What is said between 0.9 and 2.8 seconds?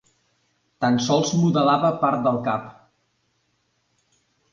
sols modelava part del cap.